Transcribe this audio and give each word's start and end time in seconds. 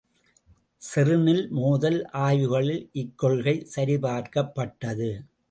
செர்னில் 0.81 1.43
மோதல் 1.51 1.99
ஆய்வுகளில் 2.21 2.81
இக்கொள்கை 2.95 3.55
சரிபார்க்கப்பட்டது. 3.75 5.11